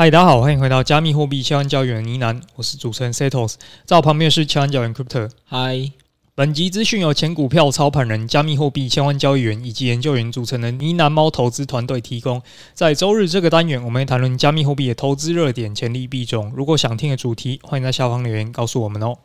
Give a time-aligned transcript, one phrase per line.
[0.00, 5.30] 嗨，大家好，欢迎回到加密货币千万交易员呢喃，我是主持人 Setos，在我旁边是千万交易员 Crypto。
[5.44, 5.92] 嗨，
[6.34, 12.40] 本集资讯由前股票操盘人、加密货币千万交易员以及研究员组成的呢喃猫投资团队提供。
[12.72, 16.50] 在周日这个单元，我们会谈论加密货币的投资热点、潜力币种。
[16.56, 19.18] 如果想听的主题，欢迎在下方留言告诉我们哦。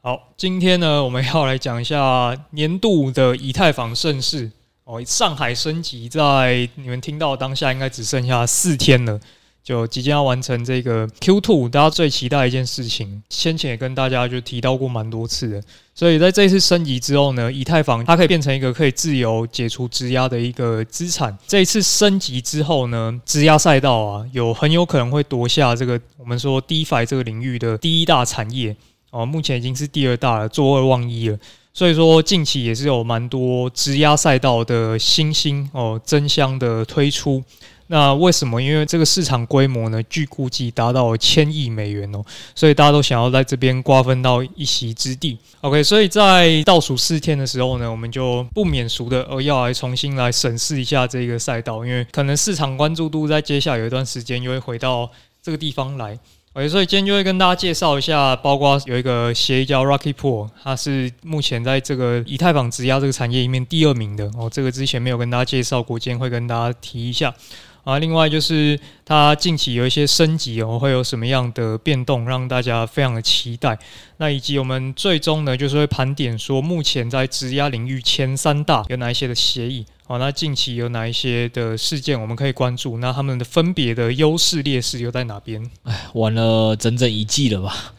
[0.00, 4.50] 好，今天呢，我们要来讲一下年度的以太坊盛事
[4.82, 5.00] 哦。
[5.04, 9.20] 上海升级在你们听到当下，应该只剩下四天了。
[9.62, 15.62] 就即将要完成这个 Q2，大家最期待一件事情，先前也跟大家就提到过蛮多次的。
[15.94, 21.36] 所以在这一次升级之后呢，以太坊它可以变成一个可以自由解除质押的一个资产。
[21.46, 28.74] 这一次升级之后呢，质押赛道啊，有很有可能会夺下这个我们说 DeFi 这个领域的第一大产业
[29.10, 31.38] 哦，目前已经是第二大了，坐二望一了。
[31.74, 37.44] 所以说近期也是有蛮多质押赛道的新兴哦，争相的推出。
[37.92, 38.62] 那为什么？
[38.62, 42.24] 因为这个市场规模呢，据估计达到千亿美元哦，
[42.54, 45.36] 所以大家都想要在这边瓜分到一席之地。
[45.62, 55.10] OK，所以在倒数四天的时候呢，我们就不免俗的呃要来重新来审视一下这个赛道，因为可能市场关注度在接下来有一段时间又会回到
[55.42, 56.16] 这个地方来。
[56.52, 67.34] OK，所以今天就会跟大家介绍一下，包括有一个协议叫 Rocket Pool，它是目前在这个以太坊质押这个产业里面第二名的哦，这个之前没有跟大家介绍过，今天会跟大家提一下。
[67.84, 73.78] 啊，另外就是它近期有一些升级哦，会有什么样的变动，让大家非常的期待。
[74.18, 79.86] 那以及我们最终呢，就是会盘点说，目前在质押领域前三大有哪一些的协议。
[80.10, 82.98] 好，那近期有哪一些的事件我们可以关注？
[82.98, 85.64] 那他们的分别的优势劣势又在哪边？
[85.86, 87.94] 哎，玩了整整一季了吧？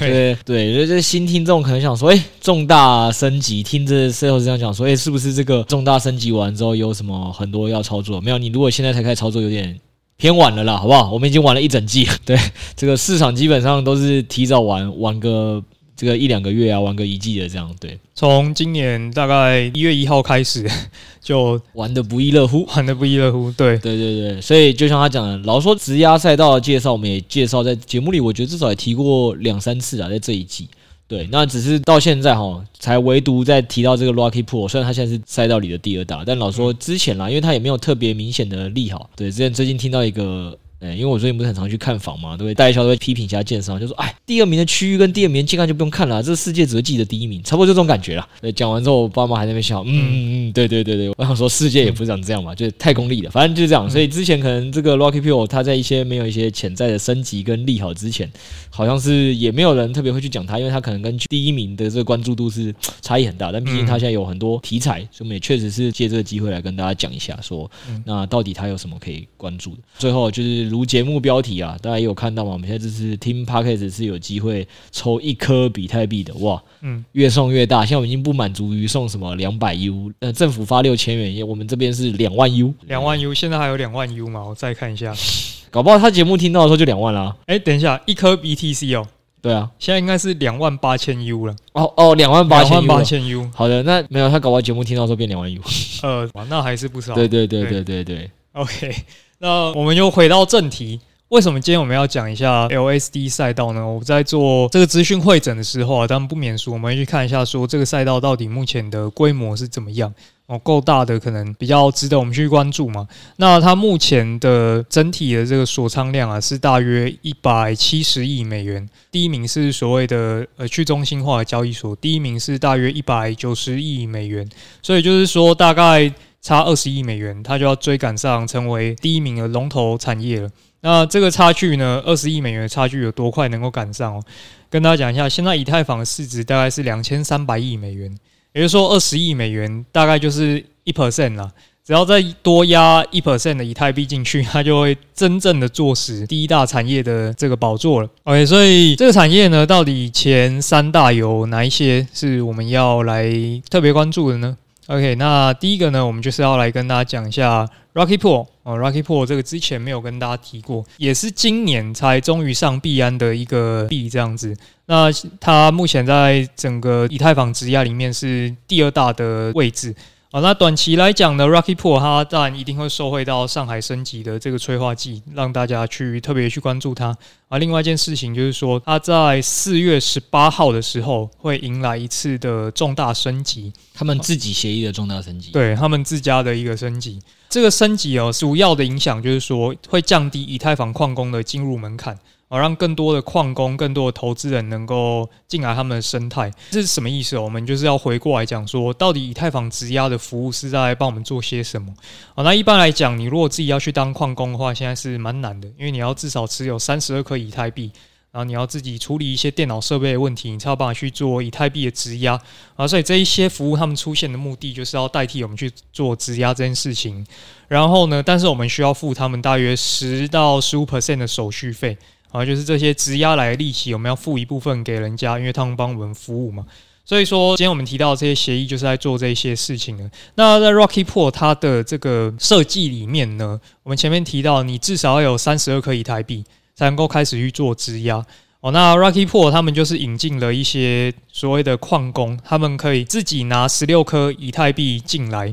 [0.00, 8.20] 对 对，所以这新听众可能想说，哎，重大升级，听着 Sales 这样讲说，哎，是不是这个重大升级完之后有什么很多要操作？
[8.20, 9.78] 没有，你如果现在才开始操作，有点
[10.16, 11.12] 偏晚了啦，好不好？
[11.12, 12.36] 我们已经玩了一整季，对，
[12.74, 15.62] 这个市场基本上都是提早玩，玩个。
[15.96, 17.98] 这个一两个月啊，玩个一季的这样，对。
[18.14, 20.68] 从今年大概一月一号开始，
[21.20, 23.50] 就玩的不亦乐乎，玩的不亦乐乎。
[23.52, 24.40] 对，对对对。
[24.40, 30.68] 所以就像他讲的，老说直压赛道的介绍，我们也介绍在节目里，我觉得至少也提过两三次啊，在这一季。
[31.06, 39.10] 对，那只是到现在哈，才唯独在提到这个 Rocket Pool，虽然他现在是赛道里的第二大，但老说之前啦，因为他也没有特别明显的利好。
[39.14, 40.58] 对，之前最近听到一个。
[40.82, 42.54] 对，因为我最近不是很常去看房嘛，对不对？
[42.54, 53.88] 代销都会批评一下建商，就说：“哎，第二名的区域跟第二名的健康就不用看了，这是世界只会记得第一名，差不多就这种感觉了。”对，讲完之后，我爸妈还在那边笑，嗯嗯嗯，对对对对，我想说世界也不是长这样嘛，就是太功利了，反正就是这样。
[53.88, 58.28] 所以之前可能这个 Rocket Pool 它在一些没有一些潜在的升级跟利好之前，
[58.68, 63.52] 好像是也没有人特别会去讲它，因为它可能跟第一名的这个关注度是 差异很大。
[63.52, 67.70] 但毕竟它现在有很多题材，所以我们也确实是借这个机会来跟大家讲一下，说
[68.04, 69.78] 那到底它有什么可以关注的。
[69.96, 71.60] 最后就是如节目标题。
[71.60, 72.52] 啊，大家也有看到吗？
[72.52, 77.80] 我们现在这次听 Podcast 是有机会抽一颗比特币的哇，嗯，越送越大。
[77.80, 84.42] 现在我们已经不满足于送什么两百 U，呃，政府发六千元，我们这边是两万 U，两万 U，现在还有两万 U 吗？
[84.44, 85.14] 我再看一下，
[85.70, 87.36] 搞不好他节目听到的时候就两万了。
[87.46, 89.06] 哎，等一下，一颗 BTC 哦，
[89.40, 91.54] 对啊，现在应该是两万八千 U 了。
[91.74, 95.60] 哦哦，两万八千八千 U，好的，那没有他搞不好节目听到的时候变两万 U，
[96.02, 97.14] 呃，那还是不少。
[97.14, 98.94] 对对对对对对，对，OK，
[99.42, 101.00] 那我们又回到正题。
[101.30, 103.84] 为什么今天我们要讲一下 LSD 赛道呢？
[103.84, 110.14] 我在做这个资讯会诊的时候啊，当然不免俗，我们会去看一下，说这个赛道到底目前的规模是怎么样
[110.46, 113.08] 哦，够大的可能比较值得我们去关注嘛。
[113.38, 118.88] 那它目前的整体的这个锁仓量啊，是大约一百七十亿美元。
[119.10, 124.48] 第一名是所谓的呃去中心化的交易所，第一名是大约一百九十亿美元，
[124.82, 130.50] 所以就是说大概差二十亿美元，它就要追赶上成为第一名的龙头产业了。
[130.80, 134.22] 那这个差距呢，二十亿美元的差距有多快能够赶上哦？
[134.68, 138.12] 跟大家讲一下，现在以太坊的市值大概是两千三百亿美元，
[138.52, 141.50] 也就是说二十亿美元大概就是一 percent 啦。
[141.84, 148.08] 只要再多压一 percent 的以太币进去， 它就会真正的坐实第一大产业的这个宝座了。
[148.24, 153.32] OK，所以这个产业呢，到底前三大有哪一些是我们要来
[153.68, 154.56] 特别关注的呢
[154.92, 164.54] ？OK，那第一个呢，我们就是要来跟大家讲一下 Rocky Pool 哦，Rocky Pool 这个之前没有跟大家提过，也是今年才终于上币安的一个币这样子。
[164.84, 165.08] 那
[165.40, 169.94] 它目前在整个以太坊质押里面是第二大的位置
[170.34, 177.14] 好，那短期来讲呢，Rocky Pool 它当然一定会受惠到上海升级的这个催化剂，让大家去特别去关注它。
[177.48, 187.20] 而另外一件事情就是说，它在四月十八号的时候会迎来一次的重大升级，他们自己协议的重大升级，对他们自家的一个升级。
[187.50, 192.18] 这个升级哦，主要的影响就是说会降低以太坊矿工的进入门槛。
[192.52, 197.38] 好，让更多的矿工、更多的投资人能够进来他们的生态，这是什么意思？
[197.38, 201.90] 我们就是要回过来讲说，到底以太坊质押的服务是在帮我们做些什么？
[202.34, 207.90] 好，那一般来讲，你如果自己要去当矿工的话，现在是蛮难的，因为你要至少持有三十二颗以太币，
[208.30, 212.38] 然后你要自己处理一些电脑设备的问题，你才有办法去做以太币的质押
[212.76, 212.86] 啊。
[212.86, 217.26] 所以这一些服务他们出现的目的，就是要代替我们去做质押这件事情。
[217.66, 221.96] 然后呢，但是我们需要付他们大约十到十五 percent 的手续费。
[222.32, 226.66] 啊，就是这些质押来的利息，我们要付一部分给人家，因为他们帮我们服务嘛。
[227.04, 230.10] 所以说，今天我们提到这些协议，就是在做这些事情的。
[230.36, 236.44] 那在 Rocky Pool 它的这个设计里面呢，我们前面提到，你至少要有三十二颗以太币，
[236.74, 238.24] 才能够开始去做质押。
[238.60, 245.52] 哦，那 Rocky Pool 他们就是引进了一些所谓的矿工，他们可以自己拿十六颗以太币进来。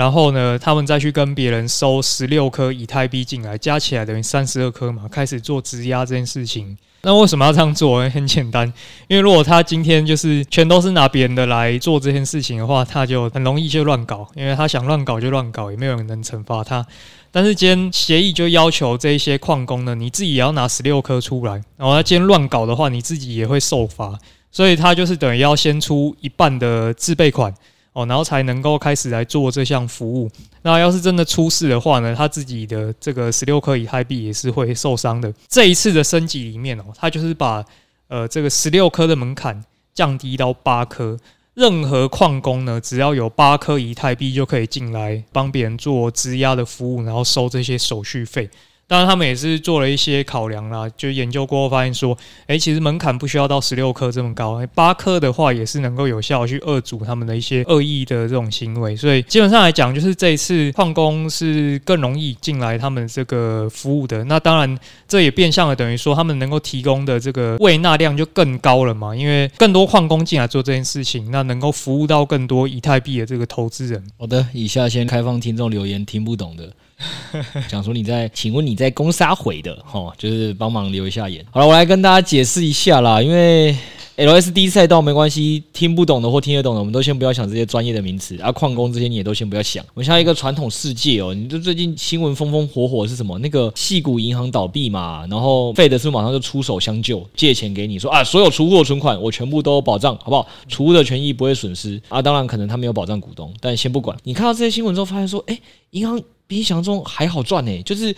[0.00, 6.74] 然后呢，他们再去跟别人收十六颗以太币进来，加起来等于三十二颗嘛，开始做质押这件事情。
[7.02, 8.08] 那为什么要这样做？
[8.08, 8.66] 很简单，
[9.08, 16.86] 因为如果他今天就是全都是拿别人的来做这件事情的话，他就很容易就乱搞，因为他想乱搞就乱搞，也没有人能惩罚他。
[17.30, 24.18] 但是今天协议就要求这一些矿工呢，你自己也要拿十六颗出来，然后他今天乱搞的话，你自己也会受罚，
[24.50, 27.54] 所以他就是等于要先出一半的自备款。
[27.92, 30.30] 哦，然后才能够开始来做这项服务。
[30.62, 35.32] 那要是真的出事的话呢，他自己的这个十六颗以太币也是会受伤的。
[35.48, 37.64] 这一次的升级里面哦，他就是把
[38.08, 41.18] 呃这个十六颗的门槛降低到八颗，
[41.54, 48.48] 任何矿工呢，只要有八颗以太币就可以进来帮别人做质押的服务，然后收这些手续费。
[48.90, 58.96] 当然，他们也是做了一些考量啦，就研究过后发现说，诶，其实门槛不需要到十六颗这么高，八颗的话也是能够有效去遏阻他们的一些恶意的这种行为。
[58.96, 64.24] 所以基本上来讲，就是这一次矿工是更容易进来他们这个服务的。
[64.24, 64.76] 那当然，
[65.06, 74.02] 这也变相的等于说，他们能够提供的这个喂纳量就更高了嘛，因为更多矿工进来做这件事情，那能够服务到更多以太币的这个投资人。
[74.18, 76.72] 好的，以下先开放听众留言，听不懂的。
[77.68, 81.44] 讲说你在，请问你在攻杀毁的齁，就是帮忙留一下言。
[81.50, 83.76] 好了，我来跟大家解释一下啦，因为
[84.16, 89.82] LSD 赛道没关系，听不懂的或听得懂的，我们都先不要想这些专业的名词啊，矿工这些你也都先不要想。
[89.94, 93.38] 我们像一个传统世界哦，你就最近新闻风风火火是什么？
[93.38, 100.46] 那个矽谷银行倒闭嘛，然后 Fed 是不是马上就出手相救，借钱给你说啊，所有储户的存款我全部都有保障，好不好？
[100.68, 102.20] 储户的权益不会损失啊。
[102.20, 104.14] 当然可能他没有保障股东，但先不管。
[104.24, 105.58] 你看到这些新闻之后，发现说，哎，
[105.92, 106.20] 银行。
[106.50, 108.12] 比想象中还好赚呢、欸，就是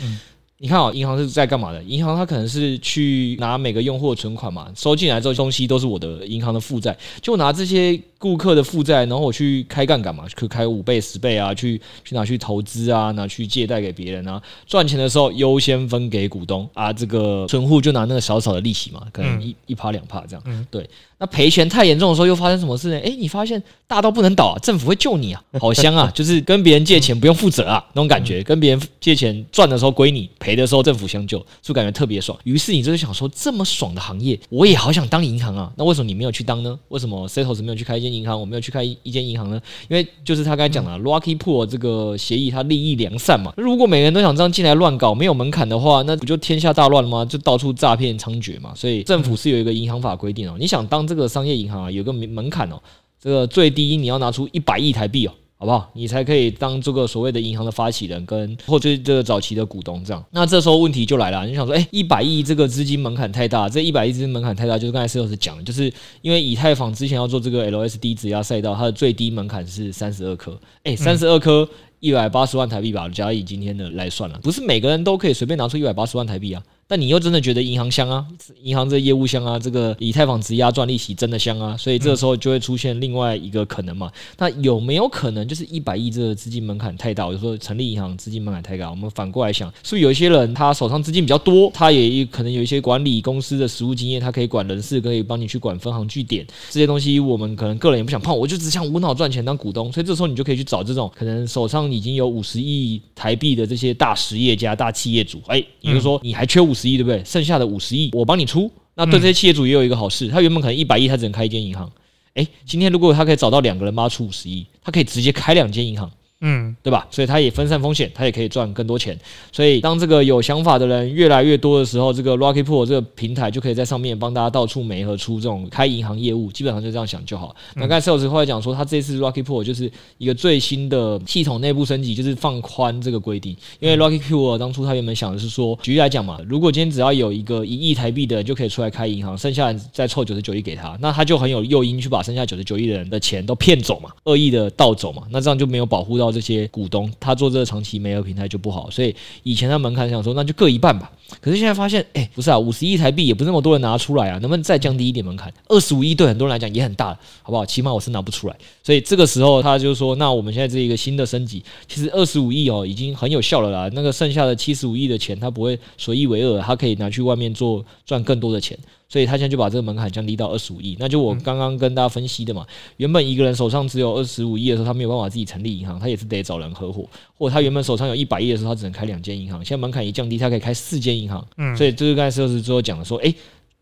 [0.56, 1.82] 你看啊，银行是在干嘛的？
[1.82, 20.88] 银行它可能是去拿每个用户的存款嘛，收进来之后东西都是我的银行的负债，就拿这些顾客的负债，然后我去开杠杆嘛，去开五倍、十倍啊，去去拿去投资啊，拿去借贷给别人啊，赚钱的时候优先分给股东啊，这个存户就拿那个少少的利息嘛，可能一一趴两趴这样，对。
[21.18, 22.98] 那赔钱太严重的时候，又发生什么事呢？
[22.98, 26.10] 诶，你发现大到不能倒啊，政府会救你啊，好香啊！
[26.14, 28.42] 就是跟别人借钱不用负责啊，那种感觉。
[28.42, 32.36] 跟别人借钱赚的时候归你，赔的时候政府相救，是不是感觉特别爽？
[32.42, 35.72] 于是你就是想说，这么爽的行业，我也好想当银行啊。
[35.76, 36.76] 那为什么你没有去当呢？
[36.88, 38.38] 为什么 Setos 没有去开一间银行？
[38.38, 39.60] 我没有去开一间银行呢？
[39.88, 43.54] 因为就是他刚才讲的 Rocky Pool 这个协议，它利益良善嘛。
[43.56, 47.24] 如果每个人都想这样进来乱搞，没有门槛的话，那不就天下大乱了吗？
[47.24, 48.72] 就到处诈骗猖獗嘛。
[48.74, 51.90] 所以政府是有一个银行法规定哦，你想当这个商业银行啊。
[51.90, 52.80] 有个门门槛哦，
[53.20, 55.88] 这个最低你要拿出一百亿台币哦，好不好？
[55.92, 60.20] 你才可以当这个所谓的银行的发起人跟或者这个早期的股东这样。
[60.32, 65.84] 那这时候问题就来了，你想说，哎，一百亿这个资金门槛太大，这一百亿资金门槛太大，就是刚才 Setos 讲的，就是
[66.20, 71.68] 因为以太坊之前要做这个 LSD 质押赛道，它的最低门槛是三十二颗，哎，三十二颗
[72.00, 76.60] 一百八十万台币吧，假以今天的来算了，不是每个人都可以随便拿出一百八十万台币啊。
[76.88, 78.26] 但你又真的觉得银行香啊？
[78.62, 79.58] 银行这业务香啊？
[79.58, 81.76] 这个以太坊质押赚利息真的香啊？
[81.76, 84.12] 所以这个时候就会出现另外一个可能嘛？
[84.36, 87.26] 那有没有可能就是一百亿这个资金门槛太大？
[87.26, 88.90] 我就说成立银行资金门槛太高。
[88.90, 97.18] 我们反过来想，是不是有一些人他手上资金比较多，他也可能有一些管理公司的实务经验，他可以管人事，可以帮你去管分行据点这些东西。
[97.18, 99.90] 我们可能个人也不想碰，我就只想无脑赚钱当股东。
[99.90, 105.40] 所以这时候你就可以去找这种可能手上已经有五十亿台币的这些大实业家、大企业主。
[105.46, 107.22] 哎，也就说你还缺五五十亿，对不对？
[107.24, 111.90] 剩下的五十亿我帮你出，那对这些企业主也有一个好事，他原本可能一百亿，他只能开一间银行，
[112.34, 116.10] 哎，今天如果他可以找到两个人帮他出五十亿，他可以直接开两间银行。
[116.42, 117.06] 嗯，对吧？
[117.10, 119.18] 所以它也分散风险，它也可以赚更多钱。
[119.50, 127.54] 所以当这个有想法的人越来越多的时候，这个 Rocky Pool 这个平台就可以在上面帮大家到处媒合出这种开银行业务，基本上就这样想就好。
[127.76, 133.56] 那刚才 Sales 后来讲说，他这次 Rocky Pool 就是一个最新的系统内部升级，就是放宽这个规定。
[133.78, 147.12] 因为 Rocky Pool 当初他原本想的是说，举例来讲嘛，如果今天只要有一个一亿台币的人就可以出来开银行，剩下再凑九十九亿给他，那他就很有诱因去把剩下九十九亿的人的钱都骗走嘛，恶意的盗走嘛，那这样就没有保护到这些股东。
[147.20, 151.12] 他做这个长期没有平台就不好，所以以前他门槛想说那就各一半吧。
[151.40, 155.52] 可是现在发现，哎，不是啊，五十亿台币也不是那么多人拿出来啊，能不能再降低一点门槛？
[155.68, 157.64] 二十五亿对很多人来讲也很大，好不好？
[157.64, 158.56] 起码我是拿不出来。
[158.82, 163.90] 所以这个时候他就说，那我们现在这一个新的升级，其实二十五亿哦已经很有效了啦。
[163.92, 168.78] 那个剩下的七十五亿的钱，他不会随意为恶，他可以拿去外面做赚更多的钱。
[169.08, 172.66] 所以他现在就把这个门槛降低到二十五亿，那就我刚刚跟大家分析的嘛。
[172.96, 177.02] 原本一个人手上只有二十五亿的时候，他没有办法自己成立银行，他也是得找人合伙；
[177.36, 179.62] 或者他原本手上有一百亿的时候，他只能开两间银行。
[179.62, 181.46] 现在门槛一降低，他可以开四间银行。
[181.56, 183.34] 嗯，所以这个刚才设置之后讲的说，诶。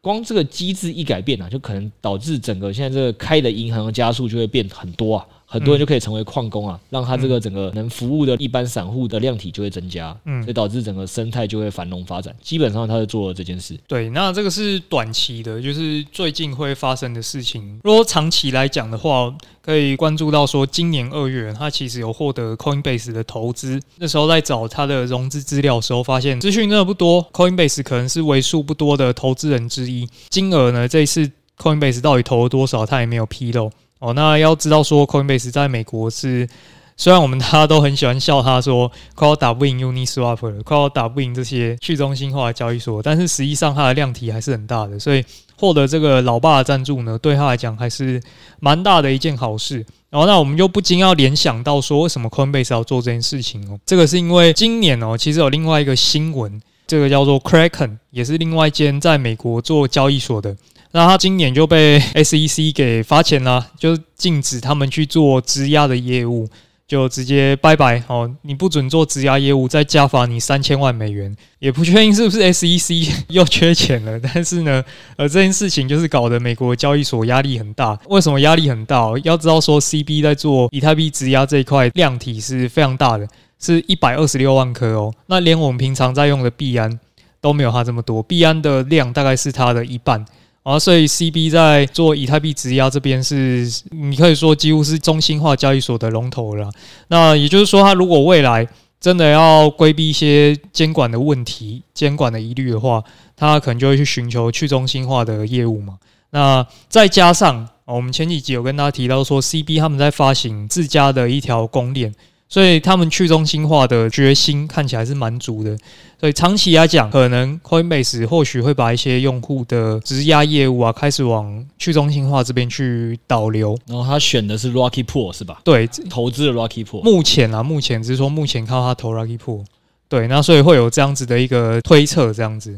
[0.03, 12.33] 光这个机制一改变啊，就可能导致整个现在这个开的银行的加速就会变很多啊，很多人就可以成为矿工啊，让他这个整个能服务的一般散户的量体就会增加，嗯，所以导致整个生态就会繁荣发展。
[12.41, 13.77] 基本上他是做了这件事。
[13.89, 17.81] 对，那这个是短期的，就是最近会发生的事情。
[17.83, 23.81] 如果长期来讲的话，可以关注到说，今年二月他其实有获得 Coinbase 的投资。
[23.99, 30.09] 那时候在找他的融资资料的时候，发现资讯真的不多，Coinbase 可能是为数不多的投资人之一。
[30.29, 33.71] 金额呢，这一次 Coinbase 到底投了多少，他也没有披露。
[34.01, 36.49] 哦，那要知道说，Coinbase 在美国是。
[36.97, 45.25] 虽然我们大家都很喜欢笑他说快要打不赢 Uniswap 了，快要打不赢这些去中心化的交易所，但是实际上它的量体还是很大的，所以
[45.57, 48.21] 获得这个老爸的赞助呢，对他来讲还是
[48.59, 49.77] 蛮大的一件好事。
[50.11, 53.81] 然后，那我们就不禁要联想到说，为什么 Coinbase 要做这件事情哦？
[53.87, 60.55] 这个是因为今年哦，其实有另外一个新闻，这个叫做 Kraken，也是另外一间在美国做交易所的，
[60.93, 66.49] 那他今年就被 SEC 给罚钱了，就禁止他们去做质押的业务。
[66.91, 68.29] 就直接拜拜哦！
[68.43, 71.33] 你不准做质押业务，再加罚你三千万美元。
[71.61, 74.83] 也不确定是不是 SEC 又缺钱了，但是呢，
[75.15, 77.97] 呃，这件事情就是搞得美国交易所压力很大。
[78.09, 79.05] 为什么压力很大？
[79.23, 83.29] 要知道说，CB 在做以太币质押这一块量体是非常大的，
[83.61, 85.15] 是一百二十六万颗哦。
[85.27, 86.99] 那连我们平常在用的币安
[87.41, 90.27] 都没有它这么多，币安的量大概是它的一半。
[90.63, 96.71] 啊，所以 CB 在做以太币质押这边是，你可以说几乎是中心化交易所的龙头了。
[97.09, 98.69] 那也就是说，它如果未来
[99.01, 103.03] 真的要规避一些监管的问题、监管的疑虑的话，
[103.35, 105.99] 它可能就会去寻求去中心化的业务嘛。
[106.33, 112.15] 那再加上我们前几集有跟大家提到说，CB 他们在发行自家的一条公链。
[112.51, 115.79] 所以他们去中心化的决心看起来是蛮足的，
[116.19, 123.79] 所以长期来讲，可能 Coinbase 或许会把一些用户的质押业务啊，开始往去中心化这边去导流。
[123.87, 125.61] 然后他选的是 Rocky Pool 是吧？
[125.63, 127.03] 对，投资的 Rocky Pool。
[127.03, 129.65] 目前啊，目前只是说目前靠他投 Rocky Pool。
[130.09, 132.77] 对，那所以会有这样子的一个推测，这样子。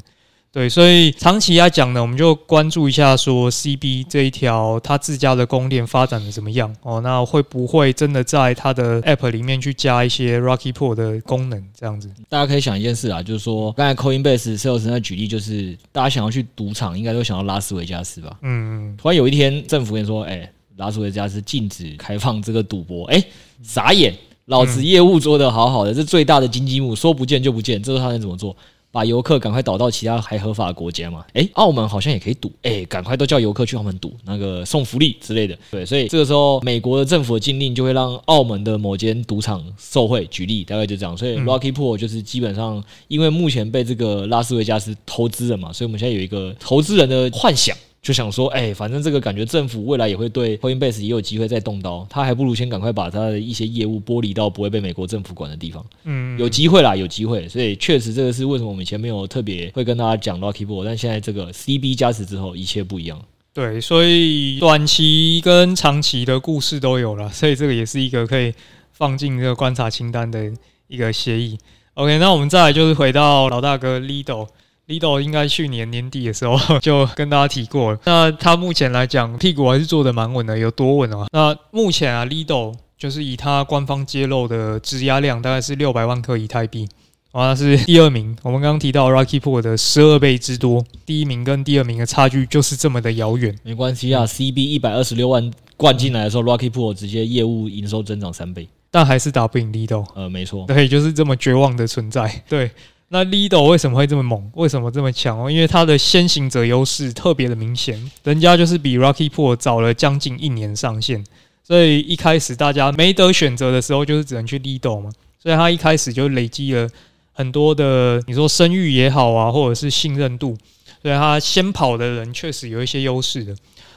[0.52, 7.00] 对，所以长期来讲呢，我们就关注一下说 CB 这一条它自家的供电发展的怎么样哦？
[7.00, 11.64] 那会不会真的在它的 App 里面去加一些 Rocky Pool 的功能？
[11.74, 18.36] 这样子，大家可以想一件事啊，就是说刚才 Coinbase Sales 在举例，就是大家想要去赌场，应该都想要拉斯维加斯吧？
[18.42, 18.96] 嗯嗯。
[18.98, 23.24] 突然有一天政府跟你说，哎，拉斯维加斯禁止开放这个赌博，哎，
[23.62, 28.54] 傻眼，老子业务做得好好的，这最大的金鸡母说不见就不见，这时候他能怎么做？
[28.92, 31.24] 把游客赶快导到其他还合法的国家嘛？
[31.32, 35.58] 诶，澳门好像也可以赌，诶，赶快都叫游客去澳门赌，那个送福利之类的。
[35.70, 40.26] 对，所以这个时候美国的政府的禁令就会让澳门的某间赌场受贿。
[40.26, 47.74] 举例大概就这样，所以 Rocky Pool 就是基本上因为目前被这个拉斯维加斯投资了嘛，所以我们现在有一个投资人的幻想。
[48.02, 55.86] 就想说，哎，反正这个感觉政府未来也会对 Coinbase 也有机会再动刀，他还不如先赶快把他的一些业务剥离到不会被美国政府管的地方。
[56.02, 57.48] 嗯，有机会啦，有机会。
[57.48, 63.22] 所以确实这个是为什么我们以前没有特别会跟大家讲 Rocky Board，但现在这个 CB 加持之后，一切不一样。
[63.54, 68.52] 对，所以短期跟长期的故事都有了，所以这个也是一个可以
[68.90, 70.52] 放进这个观察清单的
[70.88, 71.56] 一个协议。
[71.94, 74.48] OK，那我们再来就是回到老大哥 Lido。
[74.88, 77.98] Lido 应该去年年底的时候 就跟大家提过了。
[78.04, 81.26] 那他目前来讲，屁股还是坐得蛮稳的，有多稳啊？
[81.32, 86.88] 那目前啊，Lido 就是以他官方揭露的质押量大概是六百万颗以太币
[87.30, 88.36] 啊，是第二名。
[88.42, 93.56] 我们刚刚提到 Rocky Pool 的十二倍之多，第一名跟第二名的差距就是这么的遥远。
[93.62, 100.04] 没关系啊，CB 一百二十六万灌进来的时候，Rocky Pool 直接业务营收增长三倍，但还是打不赢 Lido。
[100.14, 102.42] 呃，没错，对，就是这么绝望的存在。
[102.48, 102.70] 对，
[103.14, 104.50] 那 Lido 为什么会这么猛？
[104.54, 105.50] 为什么这么强哦？
[105.50, 111.22] 因为它的先行者优势特别的明显，人家就是比 Rocky Pool 早了将近一年上线，
[111.62, 115.10] 所以一开始大家没得选择的时候，就是只能去 Lido 嘛。
[115.38, 116.88] 所以他一开始就累积了。
[117.34, 120.56] 很多的，你说声誉也好啊，或者是信任度，
[121.02, 123.54] 所以他先跑的人确实有一些优势的。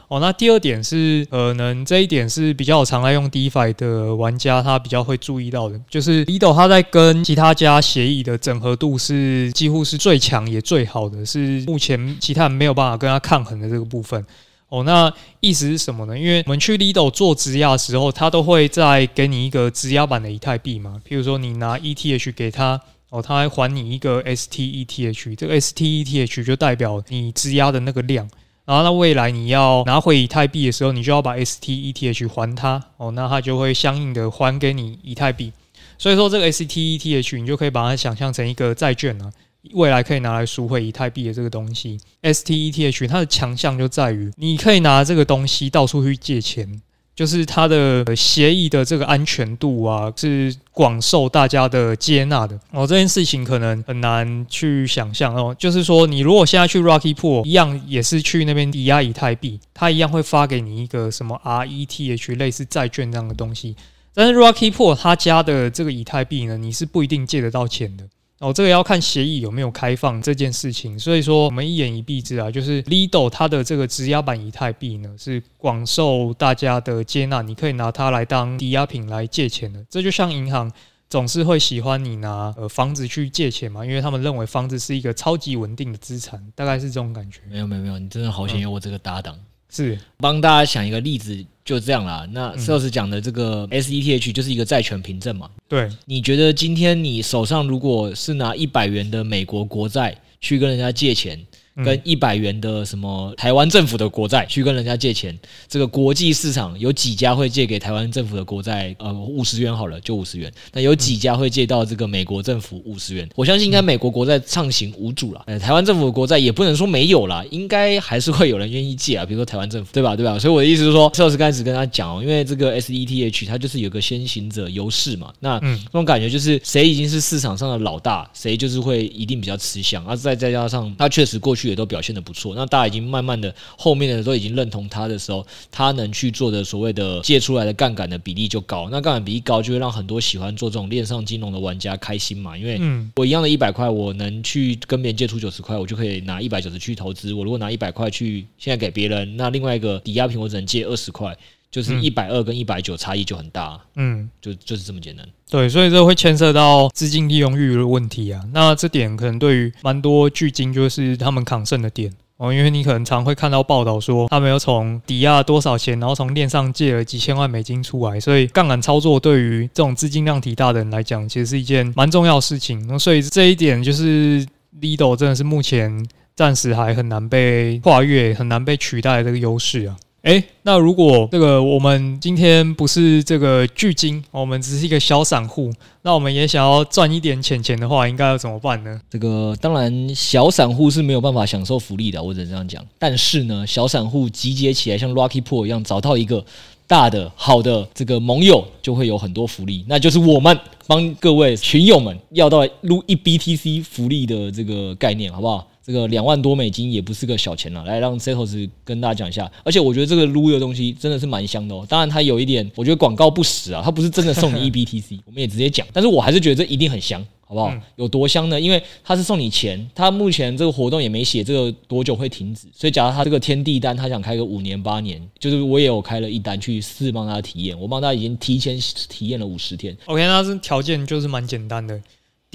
[0.07, 14.23] 哦，那第二点是，可能这一点是比较常来用 DeFi 的玩家，他比较会注意到的，就是 Lido 他在跟其他家协议的整合度是几乎是最强也最好的，是目前其他人没有办法跟他抗衡的这个部分。
[14.69, 16.17] 哦，那意思是什么呢？
[16.17, 22.81] 因为我们去 Lido 做质押的时候，他都会再给你一个质押版的以太币嘛，譬如说你拿 ETH 给他。
[23.11, 28.27] 哦，他还还你一个 STETH，这个 STETH 就代表你质押的那个量。
[28.65, 32.83] 然后，那未来你要拿回以太币的时候，你就要把 STETH 还它。
[32.97, 35.53] 哦，那它就会相应的还给你以太币。
[35.99, 39.31] 所以说，这个 STETH 你就可以把它想象成一个债券啊，
[39.73, 41.99] 未来可以拿来赎回以太币的这个东西。
[42.23, 46.81] STETH 它的强项就在于，你可以拿这个东西到处去借钱。
[47.15, 52.85] 就是它的协议的这个安全度啊，是广受大家的接纳的哦。
[52.85, 55.55] 这件事情可能很难去想象哦。
[55.57, 63.75] 就是说，你如果现在去 Rocky Pool，一样也是去那边抵押以太币，它一样会发给你一个什么 RETH 类似债券这样的东西。
[64.13, 68.03] 但是 Rocky Pool 它家的这个以太币呢，你是不一定借得到钱的。
[68.39, 79.83] 哦，这个要看协议有没有开放这件事情，所以说我们一言以蔽之啊，就是 Lido 它的这个质押版以太币呢，是广受大家的接纳，你可以拿它来当抵押品来借钱的。
[79.89, 80.71] 这就像银行
[81.09, 87.39] 总是会喜欢你拿呃房子去借钱嘛，因为他们认为房子是一个超级稳定的资产，大概是这种感觉。
[87.49, 89.35] 没有没有没有，你真的好险有我这个搭档。
[89.35, 92.25] 嗯是帮大家想一个例子，就这样啦。
[92.31, 95.49] 那 Sales 讲的这个 SETH 就是一个债权凭证嘛。
[95.67, 101.43] 对，你觉得今天你手上如果是拿一百元的美国国债去跟人家借钱？
[101.83, 108.95] 跟一百元的什么台湾政府的国债去跟人家借钱，这个国际市场有几家会借给台湾政府的国债？
[108.99, 110.49] 呃，五十元好了，就五十元。
[110.71, 113.27] 那有几家会借到这个美国政府五十元？
[113.35, 115.43] 我相信应该美国国债畅行无阻了。
[115.47, 119.25] 呃，台湾政府的国债也不能说没有啦，应该还是会有人愿意借啊。
[119.25, 120.15] 比如说台湾政府，对吧？
[120.15, 120.39] 对吧？
[120.39, 125.33] 所以我的意思是说，上次开始跟他讲哦，因为这个 SETH 它就是有个先行者优势嘛。
[125.39, 130.05] 那那种感觉就是谁已经是市场上的老大，谁就是会一定比较吃香。
[130.07, 131.64] 而再再加上他确实过去。
[131.69, 142.79] 也都表现的不错，那大家已经慢慢的后面的都已经认同他的时候，他能去做的所谓的借出来的杠杆的比例就高，那杠杆比例高就会让很多喜欢做这种链上金融的玩家开心嘛，因为
[143.15, 147.33] 我一样的一百块，我能去跟别人借出九十块，我就可以拿一百九十去投资。
[147.33, 151.35] 我如果拿一百块去现在给别人，那另外一个抵押品我只能借二十块。
[151.75, 155.27] 就是一百二跟一百九差异就很大，嗯，就就是这么简单。
[155.49, 158.41] 对，所以这会牵涉到资金利用率的问题啊。
[158.53, 172.81] 那这点可能对于蛮多巨鲸就是他们抗胜的点哦，因为你可能常会看到报道说他们要从抵押多少钱，然后从链上借了几千万美金出来，所以杠杆操作对于这种资金量体大的人来讲，其实是一件蛮重要的事情。
[172.87, 174.47] 那所以这一点就是
[174.79, 176.07] Lido 真的是目前
[176.37, 179.97] 暂时还很难被跨越、很难被取代的这个优势啊。
[180.25, 188.99] 诶，那如果这个我们今天不是这个巨鲸，我们只是一个小散户，那我们也想要赚一点钱钱的话，应该要怎么办呢？
[189.07, 192.83] 这个当然，小散户是没有办法享受福利的，我只能这样讲。
[192.97, 196.43] 但是呢，小散户集结起来，像 Rocky Pool 一样，找到一个
[196.87, 199.85] 大的好的这个盟友，就会有很多福利。
[199.87, 205.67] 那就是我们帮各位群友们要到撸一 BTC 福利的这个概念，好不好？
[205.85, 209.51] 这个两万多美金也不是个小钱了，来让 Setos 跟大家讲一下。
[209.63, 211.85] 而且我觉得这个撸的东西真的是蛮香的哦。
[211.87, 215.85] 当然它有一点，我觉得广告不实啊，它不是真的送你 eBTC，我们也直接讲。
[215.93, 217.71] 但是我还是觉得这一定很香，好不好？
[217.97, 218.59] 有多香呢？
[218.59, 228.75] 因为它是送你钱，它目前这个活动也没写这个多久会停止，所以假如他这个天地单，他想开个五年八年，就是我也有开了一单去试帮他体验，我帮他已经提前
[229.07, 229.95] 体验了五十天。
[230.05, 232.01] OK，那这条件就是蛮简单的。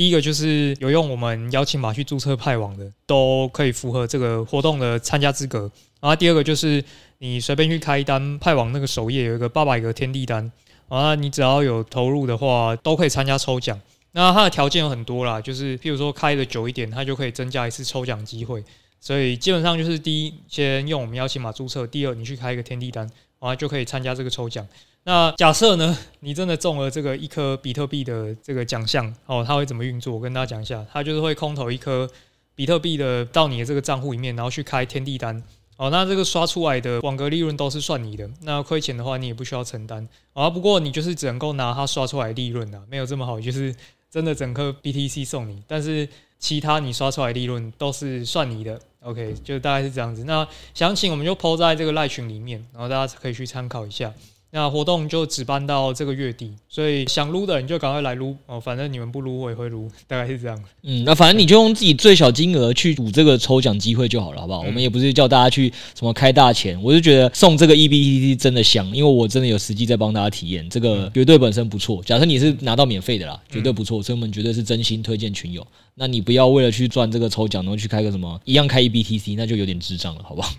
[0.00, 5.70] 第一个就是有用我们邀请码去注册派网的，都可以符合这个活动的参加资格。
[6.00, 6.82] 然后第二个就是
[7.18, 10.50] 你随便去开一单派网那个首页有一个八百个天地单，
[10.88, 13.78] 然后你只要有投入的话，都可以参加抽奖。
[14.12, 18.64] 那它的条件有很多啦，就是譬如说开的久一点，它就可以增加一次抽奖机会。
[19.00, 23.06] 所以基本上就是第一，先用我们邀请码注册；第二，你去开一个天地单。
[23.38, 24.66] 啊，就可以参加这个抽奖。
[25.04, 30.14] 那假设呢， 你真的中了这个一颗比特币的这个奖项哦，它会怎么运作？
[30.14, 32.08] 我跟大家讲一下，它就是会空投一颗
[32.54, 35.42] 比特币的到你的这个账户里面，然后去开天地单
[35.76, 35.88] 哦。
[35.90, 40.50] 那这个刷出来的网格利润都是算你的，那亏钱的话你也不需要承担啊。
[40.50, 43.74] 不过你就是只能够拿它刷出来利润啊，没有这么好，就是
[44.10, 46.06] 真的整颗 BTC 送你，但是
[46.38, 48.78] 其他你刷出来利润都是算你的。
[49.00, 50.24] OK，就大概是这样子。
[50.24, 54.12] 那详情我们就 po 在这个赖群里面，然后大家可以去参考一下。
[54.52, 60.60] 那活动就只办到这个月底，所以想撸的人就赶快来撸哦，反正你们不撸我也会撸，大概是这样。
[60.82, 64.64] 嗯，那反正你就用自己最小金额去赌这个抽奖机会就好了，好不好？
[64.64, 72.02] 嗯、我们也不是叫大家去什么开大钱，我就觉得送这个 EBTC 真的香，因为我真的有实际在帮大家体验，这个绝对本身不错。
[72.04, 75.64] 假设你是拿到免费的啦，绝对不错，所以我们绝对是真心推荐群友。
[75.94, 80.50] 那你不要为了去赚这个抽奖，然后去开个什么一样开 EBTC，那就有点智障了，好不好？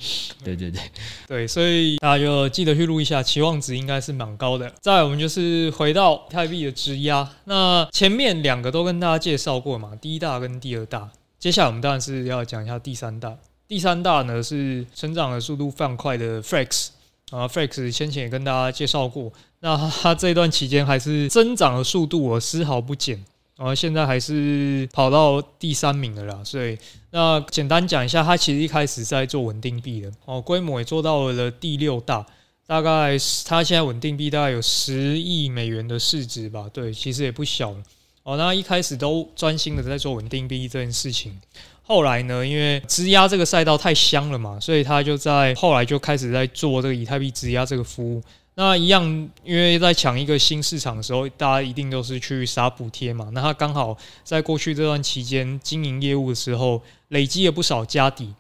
[0.43, 0.80] 对对对
[1.27, 4.72] 对，所以大家就记得去录一下，期望值应该是蛮高的。
[4.80, 13.36] 再，我们就是回到以太币的质押，那前面两个都跟大家介绍过嘛，第一大跟第二大，接下来我们当然是要讲一下第三大。
[13.67, 16.89] 第三大呢是成长的速度非常快的 Frax
[17.32, 23.24] 啊，Frax 先前也跟大家介绍过，那它这段期间还是增长的速度我丝毫不减。
[23.58, 26.76] 然后现在还是跑到第三名了啦，所以
[27.12, 32.26] 那简单讲一下，它其实一开始在做稳定币的哦，规模也做到了第六大，
[32.67, 37.76] 大概它现在稳定币大概有十亿美元的市值吧，对，其实也不小
[38.24, 38.38] 哦。
[38.38, 41.38] 那一开始都专心的在做稳定币这件事情，
[41.84, 48.24] 后来呢，因为质押这个赛道太香了嘛，所以他就在后来就开始在做这个以太币质押这个服务。
[48.56, 49.04] 那一样，
[49.45, 53.30] 因为在抢一个新市场的时候，大家一定都是去撒补贴嘛。
[53.34, 58.34] 那他刚好在过去这段期间经营业务的时候，累积了不少家底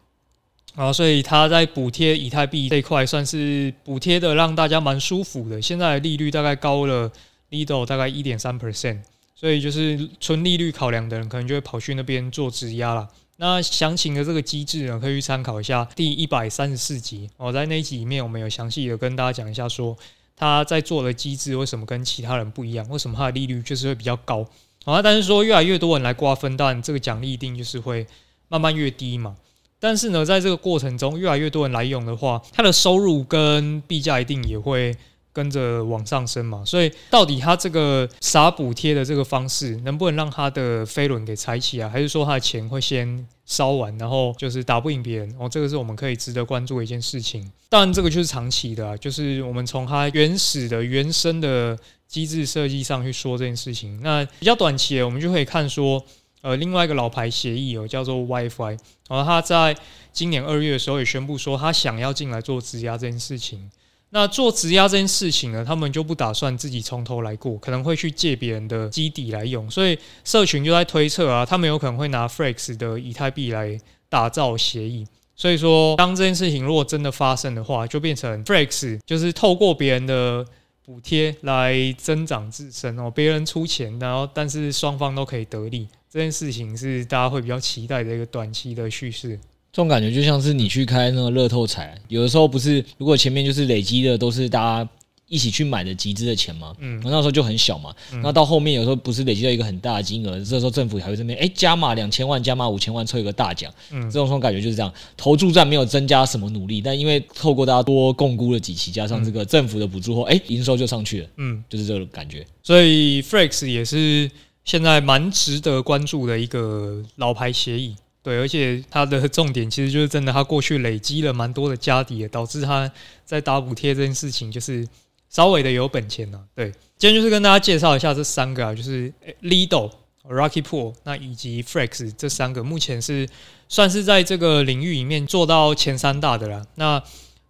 [0.75, 5.61] 啊，所以他在补贴以太币这一块算是补贴的让大家蛮舒服的。
[5.61, 7.11] 现在的利率大概高了
[7.49, 9.01] ，Lido 大概一点三 percent，
[9.35, 13.07] 所以就是纯利率考量的人可能就会跑去那边做质押了。
[13.35, 19.97] 那详情的这个机制呢，可以去参考一下第一百三十四集哦，在那一集里面，我们有详细的跟大家讲一下，说
[20.37, 24.47] 他在做的机制为什么跟其他人不一样，为什么他的利率就是会比较高
[24.85, 25.01] 啊？
[25.01, 28.07] 但是说越来越多人来瓜分，当然这个奖励一定就是会
[28.47, 29.35] 慢慢越低嘛。
[29.81, 34.95] 但是呢，在这个过程中，越来越多人来用的话，它的收入跟币价一定也会。
[35.33, 45.33] 跟着往上升嘛，所以到底它这个撒补贴的这个方式，能不能让它的飞轮给踩起来，还是说它的钱会先烧完，然后就是打不赢别人？
[45.39, 47.49] 哦，这个是我们可以值得关注的一件事情。
[47.69, 54.01] 当然，这个就是长期的啊，就是我们从它原始的原生的机制设计上去说这件事情。
[54.03, 56.03] 那比较短期的，我们就可以看说，
[56.41, 58.77] 呃，另外一个老牌协议哦，叫做 WiFi，
[59.07, 59.75] 然后他在
[60.11, 63.69] 今年二月的时候也宣布说，他想要进来做质押这件事情。
[64.13, 75.07] 那做质押这件事情呢，他们就不打算自己从头来过，可能会去借别人的基底来用，所以社群就在推测啊，他们有可能会拿 Frax 的以太币来打造协议。
[75.37, 80.45] 所以说，当这件事情如果真的发生的话，就变成 Frax 就是透过别人的
[80.83, 89.39] 补贴来增长自身哦，别人出钱，然后但是双方都可以得利，这件事情是大家会比较期待的一个短期的叙事。
[89.71, 94.89] 这种感觉就像是你去开那个乐透彩，有的时候不是，如果前面就是累积的都是大家
[95.31, 114.29] 一起去买的集资的钱嘛，嗯，那时候就很小嘛，那、嗯、到后面有时候不是累积到一个很大的金额，这时候政府还会这边哎加码两千万，加码五千万，抽一个大奖，嗯，这种种感觉就是这样，投注站没有增加什么努力，但因为透过大家多共估了几期，加上这个政府的补助后，哎，营收就上去了，嗯，就是这个感觉，所以 Flex 也是
[114.65, 117.95] 现在蛮值得关注的一个老牌协议。
[118.23, 122.91] 对，而且它的重点其实就是真的，它过去累积了蛮多的家底，导致它
[123.25, 124.87] 在打补贴这件事情就是
[125.31, 126.39] 稍微的有本钱了。
[126.53, 129.89] 对，今天就是跟大家介绍一下这三个啊，就是 Lido、
[130.29, 133.27] Rocky Pool 那以及 Frax 这三个，目前是
[133.69, 136.67] 算是在这个领域里面做到前三大的啦。
[136.75, 137.01] 那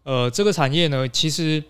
[0.04, 1.64] 呃，这个产业呢，其实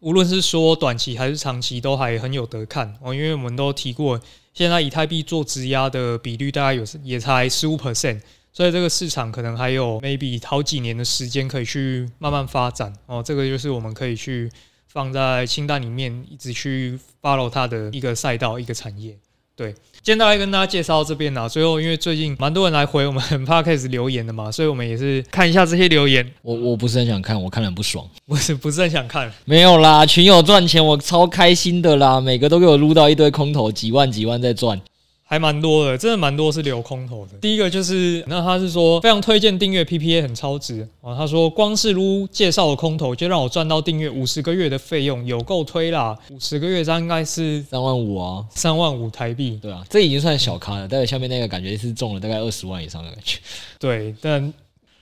[0.00, 4.20] 无论是说短期还是长期，都还很有得看哦，因为我们都提过。
[4.54, 8.20] 现在以太币做质押的比率大概有也才十五 percent，
[8.52, 13.22] 所以这个市场可能还有 maybe 好几年的时间可以去慢慢发展哦。
[13.24, 14.50] 这个就是我们可以去
[14.90, 19.16] 放在清单里面，一直去 follow 它的一个赛道、一个产业。
[19.54, 19.72] 对，
[20.02, 21.48] 今天大概跟大家介绍到这边啦。
[21.48, 26.24] 最后，因为最近蛮多人来回我们 Podcast 留言的嘛，所以我们也是看一下这些留言。
[26.42, 28.08] 我我不是很想看，我看了很不爽。
[28.26, 34.80] 我是不是很想看，没有啦，群友赚钱我超开心的啦，每个都给我撸到一堆空头，几万几万在赚。
[35.30, 37.36] 还蛮多的，真的蛮多是留空头的。
[37.38, 41.14] 第一个就是，那他是说非常推荐订阅 PPA 很超值哦。
[41.14, 46.16] 他说光是撸介绍的空头就让我赚到订阅五十个月的费用，有够推啦！
[46.30, 49.58] 五十个月这样应该是三万五啊，三万五台币。
[49.60, 50.88] 对啊，这已经算小咖了。
[50.88, 53.38] 但是下面那个感觉是中了大概二十万以上的感觉。
[53.78, 54.50] 对，但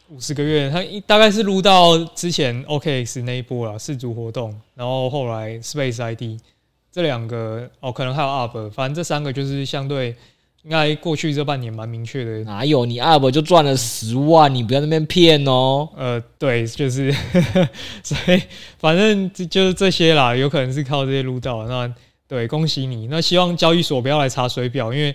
[0.09, 6.41] 五十个月他大概是撸到之前 OKX 那一波了，四组活动，然后后来 Space ID。
[6.97, 10.17] 这两个哦，可能还有 UP，反正这三个就是相对
[10.63, 12.43] 应该过去这半年蛮明确的。
[12.45, 14.55] 哪有你 UP 就赚了十万？
[14.55, 15.87] 你不要在那边骗哦。
[15.95, 17.15] 呃，对，就是
[18.03, 18.41] 所以
[18.79, 21.67] 反正就是这些啦，有可能是靠这些撸到。
[21.67, 21.95] 那
[22.27, 23.09] 对，恭喜你。
[23.09, 25.15] 那希望交易所不要来查水表，因为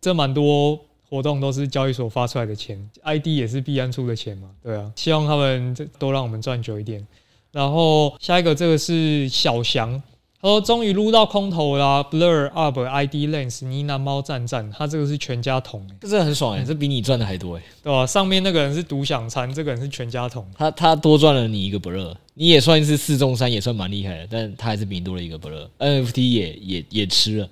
[0.00, 0.80] 这蛮多
[1.10, 4.48] 活动都是交易所发出来的钱，ID 也是币安出的钱嘛。
[4.62, 7.06] 对啊，希望他们都让我们赚久一点。
[7.52, 10.02] 然后下一个这个是小翔。
[10.42, 18.06] 他说：“终于撸到空投啦，啊！Blur Up ID Lens 呢喃猫赞赞，他这个是全家桶，欸，这真的很爽哎，欸，这比你赚的还多哎，欸，对吧，啊？
[18.06, 27.48] 上面那个人是独享餐，这个人是全家桶，他他多赚了你一个 Blur，你也算是四中三，也算蛮厉害的，但他还是比你多了一个 Blur，NFT 也也也吃了。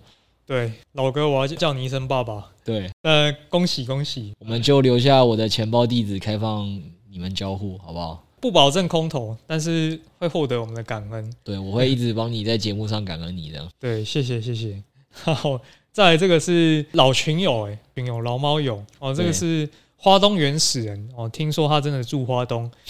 [0.46, 2.46] 对，老哥，我要叫你一声爸爸。
[2.64, 6.66] 对，呃，恭喜恭喜，我们就留下我的钱包地址，开放
[7.11, 11.33] 你们交互，好不好？”不保证空投，但是会获得我们的感恩。
[11.42, 13.68] 对，我会一直帮你在节目上感恩你的。
[13.79, 14.83] 对，谢谢谢谢。
[15.11, 15.61] 好，
[15.92, 22.70] 再来这个是老群友哎，群友老猫友哦，这个是花东原始人哦，听说他真的住花东。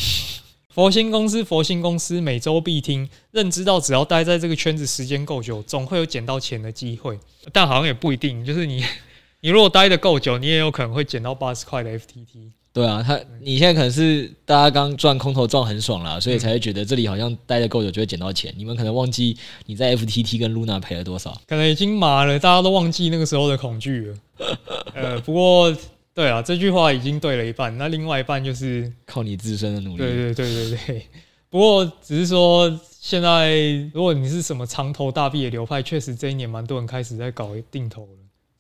[0.69, 7.19] 佛心公司，佛心公司每周必听，认知到只要待在这个圈子时间够久，总会有捡到钱的机会。
[7.53, 8.85] 但好像也不一定，就是你
[9.41, 12.53] 你如果待得够久，你也有可能会捡到八十块的 FTT。
[12.79, 18.55] 对啊，他你现在可能是大家刚赚空头赚很爽啦，所以才会觉得这里好像待得够久就会捡到钱。
[18.57, 19.37] 你们可能忘记
[19.67, 24.17] 你在 FTT 跟 Luna 赔了多少，可能已经麻了，大家都忘记那个时候的恐惧了。
[24.95, 25.77] 呃，不过
[26.15, 29.97] 对啊，这句话已经对了一半，那另外一半就是靠你自身的努力。
[29.97, 31.07] 对对对对对。
[31.51, 33.59] 不过只是说，现在
[33.93, 38.09] 如果你是什么长头大臂的流派，确实这一年蛮多人开始在搞定投了。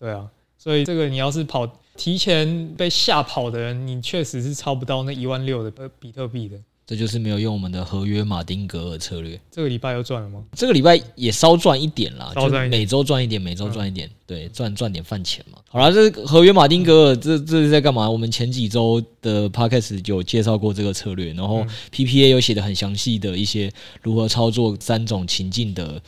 [0.01, 0.27] 对啊，
[0.59, 1.71] 所以这个你要是跑。
[1.99, 6.57] 提前被吓跑的人，你确实是超不到那一万六的比特币的。
[6.87, 9.39] 这就是没有用我们的合约马丁格尔策略。
[9.51, 10.43] 这个礼拜又赚了吗？
[10.55, 15.59] 这个礼拜也稍赚一点啦，就每周赚一点，每周赚一点，对，赚赚点饭钱嘛。
[15.69, 18.09] 好了，这个合约马丁格尔，这这是在干嘛？
[18.09, 26.01] 我们前几周的 podcast 就有介绍过这个策略，然后 PPA 有写的很详细的一些如何操作三种情境的。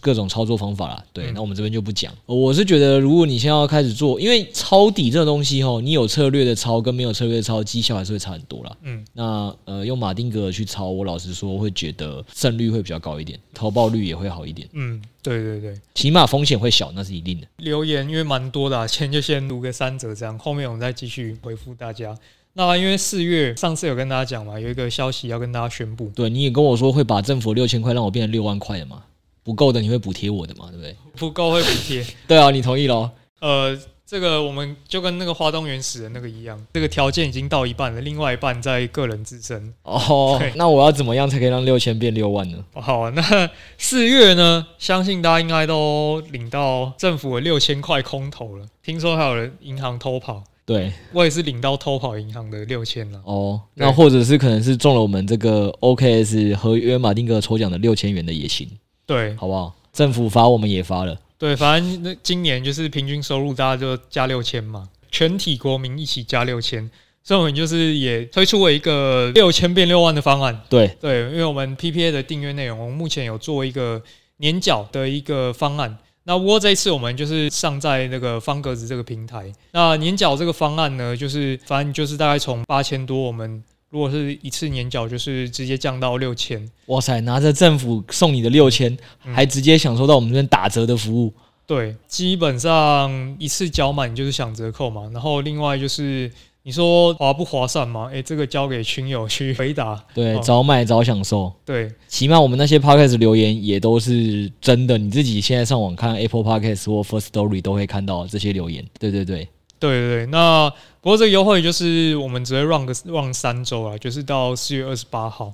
[0.00, 2.12] 各种操作方法啦，对，那我们这边就不讲。
[2.26, 8.76] 我是觉得，如果你现在要开始做，因为抄底这个东西吼，你有策略的抄跟没有策略的抄，绩效还是会差很多啦。
[8.82, 14.68] 嗯，那呃，用马丁格尔去抄，我老实说会觉得胜率会比较高一点，投报率也会好一点。
[14.72, 17.46] 嗯，对对对，起码风险会小，那是一定的。
[17.58, 22.16] 留言因为蛮多的，先就先读个三折这样，后面我们再继续回复大家。
[22.54, 26.10] 那因为四月上次有跟大家讲嘛，有一个消息要跟大家宣布。
[26.14, 29.02] 对，你也跟我说会把政府六千块让我变成六万块的嘛。
[29.44, 30.68] 不够的你会补贴我的嘛？
[30.70, 30.96] 对不对？
[31.16, 32.04] 不够会补贴。
[32.28, 33.10] 对啊，你同意喽？
[33.40, 33.76] 呃，
[34.06, 39.72] 这个我们就跟那个花东原始人那个一样，这个条件已经到一半了，另外一半在个人自身。
[39.82, 42.62] 哦，那我要怎么样才可以让六千变六万呢？
[42.74, 44.66] 好啊，那四月呢？
[44.78, 48.66] 相信大家应该都领到政府的六千块空投了。
[48.82, 53.20] 听说还有人银行偷跑，对，我也是领到偷跑银行的六千了。
[53.24, 58.68] 哦，那或者是可能是中了我们这个 OKS 合约马丁格抽奖的六千元的也行。
[59.06, 59.74] 对，好不好？
[59.92, 61.18] 政府发，我们也发了。
[61.36, 66.88] 对，反正那今年就是平均收入，大家就加六千嘛，全体国民一起加六千，
[67.22, 70.62] 所以我们就是也推出了一个六千变六万的方案。
[70.70, 74.00] 对对，因为我们 PPA 的订阅内容，我们目前有做一个
[74.38, 75.98] 年缴的一个方案。
[76.24, 79.52] 那不过这一次我们就是上在那个方格子这个平台。
[79.72, 83.62] 那年缴这个方案呢，就是反正就是大概从八千多，我们。
[83.92, 86.66] 如果是一次年缴，就是直接降到六千。
[86.86, 88.96] 哇塞，拿着政府送你的六千，
[89.34, 91.30] 还直接享受到我们这边打折的服务。
[91.66, 95.10] 对，基本上一次缴满就是享折扣嘛。
[95.12, 98.06] 然后另外就是你说划不划算嘛？
[98.06, 100.02] 诶，这个交给群友去回答。
[100.14, 101.52] 对，早买早享受。
[101.62, 104.96] 对，起码我们那些 podcast 留言也都是真的。
[104.96, 108.82] 你自己现在上网看 Apple Podcast 或 First Story 都会看到这些留言。
[108.98, 109.46] 对对对。
[109.78, 110.72] 对对对，那
[111.02, 115.52] 不过这个优惠就是我们只会 run 个 run 三周啊，就是到四月二十八号。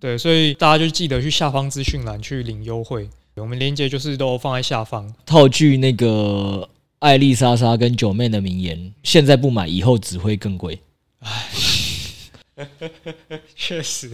[0.00, 5.12] 对，所以大家就记得去下方资讯栏去领优惠，我们链接就是都放在下方。
[5.24, 10.80] 套句那个艾丽莎莎跟九妹的名言：现在不买，以后只会更贵。
[11.20, 11.48] 唉，
[13.54, 14.10] 确实，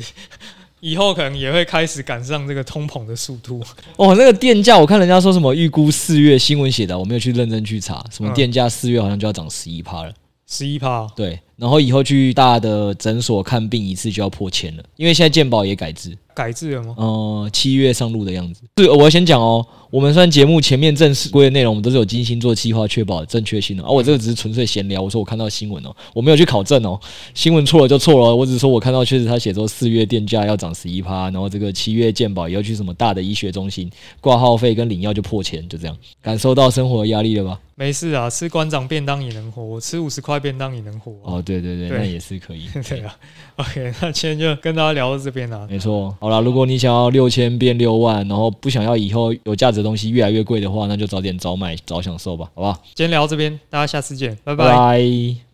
[0.80, 3.62] 以后可能也会开始赶上这个通膨的速度。
[3.96, 10.12] 哦，那个电价，我看人家说什么预估四月新闻写的，我没有去认真去查，什么电价四月好像就要涨十一趴了。
[10.46, 16.16] 十一趴，对，然后以后去大的诊所看病一次就要破千了，因为现在健保也改制。
[16.34, 16.96] 改制了吗？
[16.98, 18.62] 呃，七月上路的样子。
[18.78, 19.64] 是，我要先讲哦。
[19.88, 23.84] 我们虽然节目前面正式规的内容，我们都是有精心做计划，确保正确性的。
[23.84, 25.00] 而、啊、我这个只是纯粹闲聊。
[25.00, 26.98] 我说我看到新闻哦，我没有去考证哦。
[27.34, 33.88] 新闻错了就错了，我只是说我看到确实他写说四月电价要涨十一趴，然后这个七月健保也要去什么大的医学中心
[34.20, 35.96] 挂号费跟领药就破千，就这样。
[36.20, 37.60] 感受到生活的压力了吧？
[37.76, 41.38] 没事啊，吃馆长便当也能活，我吃五十块便当也能活、啊。
[41.38, 42.68] 哦，对对对，对那也是可以。
[42.88, 43.14] 对啊
[43.56, 45.68] ，OK，那今天就跟大家聊到这边了。
[45.70, 52.82] 没错，好了，如果你想要六千变六万，然后不想要以后有价值的东西越来越贵的话，那就早点早买早享受吧，好不好？
[52.94, 54.64] 今天聊到这边，大家下次见，拜拜。
[54.64, 55.53] 拜拜。